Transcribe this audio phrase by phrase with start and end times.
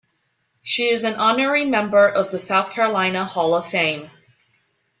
[0.63, 4.09] She is an honorary member of the South Carolina Hall of Fame.